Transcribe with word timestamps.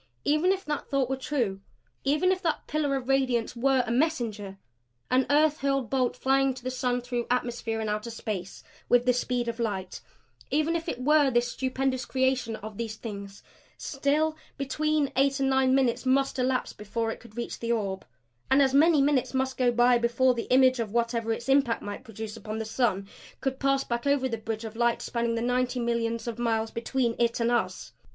Even 0.25 0.51
if 0.51 0.65
that 0.65 0.87
thought 0.89 1.11
were 1.11 1.15
true 1.15 1.61
even 2.03 2.31
if 2.31 2.41
that 2.41 2.65
pillar 2.65 2.95
of 2.95 3.07
radiance 3.07 3.55
were 3.55 3.83
a 3.85 3.91
MESSENGER, 3.91 4.57
an 5.11 5.27
earth 5.29 5.59
hurled 5.59 5.91
bolt 5.91 6.17
flying 6.17 6.55
to 6.55 6.63
the 6.63 6.71
sun 6.71 7.01
through 7.01 7.27
atmosphere 7.29 7.79
and 7.79 7.87
outer 7.87 8.09
space 8.09 8.63
with 8.89 9.05
the 9.05 9.13
speed 9.13 9.47
of 9.47 9.59
light, 9.59 10.01
even 10.49 10.75
if 10.75 10.89
it 10.89 10.99
were 11.03 11.29
this 11.29 11.51
stupendous 11.51 12.05
creation 12.05 12.55
of 12.55 12.77
these 12.79 12.95
Things, 12.95 13.43
still 13.77 14.35
between 14.57 15.11
eight 15.15 15.39
and 15.39 15.51
nine 15.51 15.75
minutes 15.75 16.03
must 16.03 16.39
elapse 16.39 16.73
before 16.73 17.11
it 17.11 17.19
could 17.19 17.37
reach 17.37 17.59
the 17.59 17.71
orb; 17.71 18.03
and 18.49 18.59
as 18.59 18.73
many 18.73 19.03
minutes 19.03 19.35
must 19.35 19.55
go 19.55 19.71
by 19.71 19.99
before 19.99 20.33
the 20.33 20.49
image 20.51 20.79
of 20.79 20.91
whatever 20.91 21.31
its 21.31 21.47
impact 21.47 21.83
might 21.83 22.03
produce 22.03 22.35
upon 22.35 22.57
the 22.57 22.65
sun 22.65 23.07
could 23.39 23.59
pass 23.59 23.83
back 23.83 24.07
over 24.07 24.27
the 24.27 24.35
bridge 24.39 24.65
of 24.65 24.75
light 24.75 24.99
spanning 24.99 25.35
the 25.35 25.41
ninety 25.43 25.79
millions 25.79 26.25
of 26.27 26.39
miles 26.39 26.71
between 26.71 27.15
it 27.19 27.39
and 27.39 27.51
us. 27.51 27.93